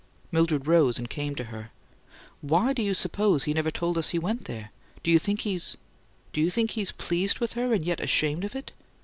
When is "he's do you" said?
5.41-6.49